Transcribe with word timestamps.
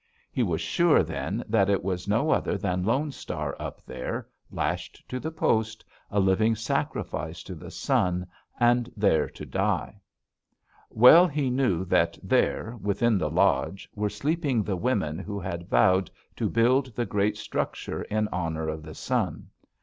He 0.31 0.41
was 0.41 0.61
sure 0.61 1.03
then 1.03 1.43
that 1.47 1.69
it 1.69 1.83
was 1.83 2.07
no 2.07 2.31
other 2.31 2.57
than 2.57 2.83
Lone 2.83 3.11
Star 3.11 3.55
up 3.59 3.85
there, 3.85 4.27
lashed 4.49 5.07
to 5.09 5.19
the 5.19 5.29
post, 5.29 5.85
a 6.09 6.19
living 6.19 6.55
sacrifice 6.55 7.43
to 7.43 7.53
the 7.53 7.69
sun, 7.69 8.25
and 8.59 8.91
there 8.97 9.29
to 9.29 9.45
die! 9.45 10.01
"Well 10.89 11.27
he 11.27 11.51
knew 11.51 11.85
that 11.85 12.17
there, 12.23 12.75
within 12.81 13.19
the 13.19 13.29
lodge, 13.29 13.87
were 13.93 14.09
sleeping 14.09 14.63
the 14.63 14.75
women 14.75 15.19
who 15.19 15.39
had 15.39 15.69
vowed 15.69 16.09
to 16.35 16.49
build 16.49 16.95
the 16.95 17.05
great 17.05 17.37
structure 17.37 18.01
in 18.01 18.27
honor 18.31 18.69
of 18.69 18.81
the 18.81 18.95
sun. 18.95 19.49